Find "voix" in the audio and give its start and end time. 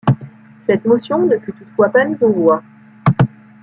2.33-2.63